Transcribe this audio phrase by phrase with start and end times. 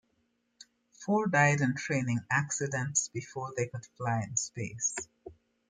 [0.93, 4.95] Four died in training accidents before they could fly in space.